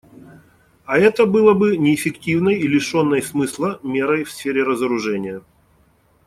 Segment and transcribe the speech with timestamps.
[0.85, 5.43] А это было бы неэффективной и лишенной смысла мерой в сфере разоружения.